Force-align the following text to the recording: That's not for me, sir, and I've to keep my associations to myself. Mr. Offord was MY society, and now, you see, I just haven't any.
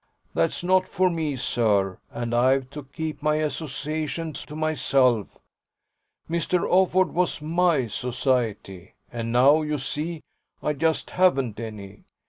That's 0.33 0.63
not 0.63 0.87
for 0.87 1.11
me, 1.11 1.35
sir, 1.35 1.99
and 2.09 2.33
I've 2.33 2.71
to 2.71 2.81
keep 2.81 3.21
my 3.21 3.35
associations 3.35 4.43
to 4.47 4.55
myself. 4.55 5.37
Mr. 6.27 6.61
Offord 6.67 7.11
was 7.11 7.39
MY 7.39 7.85
society, 7.85 8.95
and 9.11 9.31
now, 9.31 9.61
you 9.61 9.77
see, 9.77 10.23
I 10.63 10.73
just 10.73 11.11
haven't 11.11 11.59
any. 11.59 12.05